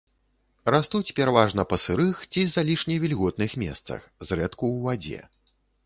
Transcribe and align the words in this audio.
Растуць 0.75 1.15
пераважна 1.19 1.65
па 1.73 1.77
сырых 1.85 2.25
ці 2.33 2.47
залішне 2.55 2.95
вільготных 3.05 3.51
месцах, 3.65 4.01
зрэдку 4.29 4.63
ў 4.75 4.77
вадзе. 4.89 5.19